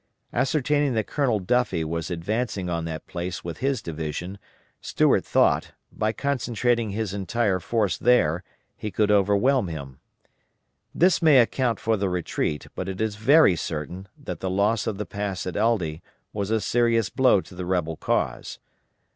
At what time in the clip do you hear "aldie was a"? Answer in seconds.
15.55-16.59